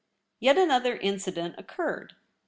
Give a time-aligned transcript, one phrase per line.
[0.39, 2.15] Yet another Incident occurred.